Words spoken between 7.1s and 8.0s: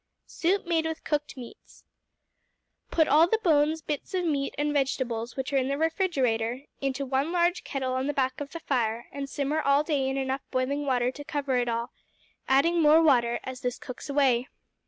large kettle